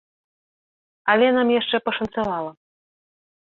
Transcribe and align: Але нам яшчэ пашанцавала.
Але 1.13 1.27
нам 1.37 1.47
яшчэ 1.59 1.77
пашанцавала. 1.91 2.51